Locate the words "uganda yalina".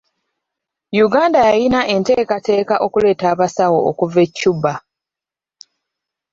1.05-1.81